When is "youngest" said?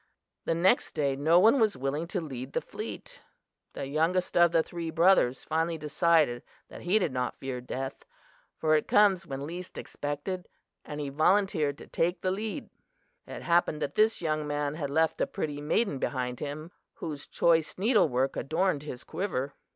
3.85-4.35